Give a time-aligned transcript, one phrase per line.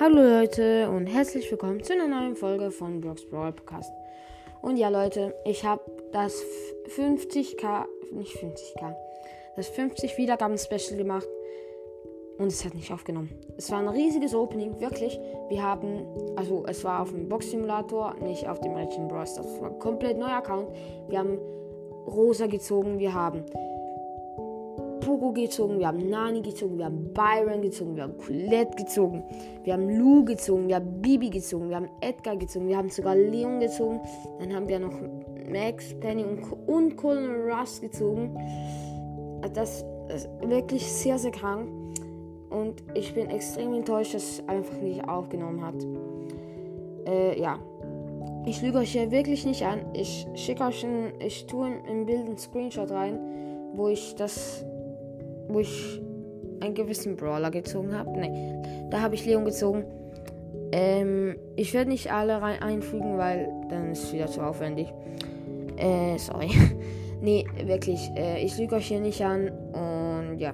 [0.00, 3.92] Hallo Leute und herzlich willkommen zu einer neuen Folge von Brox Brawl Podcast.
[4.60, 6.34] Und ja Leute, ich habe das
[6.96, 8.96] 50k, nicht 50k,
[9.54, 11.28] das 50 Wiedergaben Special gemacht
[12.38, 13.30] und es hat nicht aufgenommen.
[13.56, 15.16] Es war ein riesiges Opening, wirklich.
[15.48, 16.04] Wir haben,
[16.34, 19.34] also es war auf dem Box Simulator, nicht auf dem Legend Bros.
[19.34, 20.70] Das war ein komplett neuer Account.
[21.06, 21.38] Wir haben
[22.04, 23.44] Rosa gezogen, wir haben
[25.04, 29.22] Poco gezogen, wir haben Nani gezogen, wir haben Byron gezogen, wir haben Colette gezogen,
[29.62, 33.14] wir haben Lou gezogen, wir haben Bibi gezogen, wir haben Edgar gezogen, wir haben sogar
[33.14, 34.00] Leon gezogen,
[34.38, 34.94] dann haben wir noch
[35.50, 38.34] Max, Penny und, und Colonel Russ gezogen.
[39.52, 41.68] Das ist wirklich sehr, sehr krank.
[42.50, 45.74] Und ich bin extrem enttäuscht, dass es einfach nicht aufgenommen hat.
[47.06, 47.58] Äh, ja.
[48.46, 49.80] Ich lüge euch hier wirklich nicht an.
[49.94, 53.18] Ich schicke euch ein, ich tue im Bild einen Screenshot rein,
[53.74, 54.64] wo ich das
[55.48, 56.00] wo ich
[56.60, 58.10] einen gewissen Brawler gezogen habe.
[58.18, 59.84] Ne, da habe ich Leon gezogen.
[60.72, 64.92] Ähm, ich werde nicht alle rein einfügen, weil dann ist es wieder zu aufwendig.
[65.76, 66.50] Äh, sorry.
[67.20, 68.10] nee, wirklich.
[68.16, 69.50] Äh, ich lüge euch hier nicht an.
[69.72, 70.52] Und ja.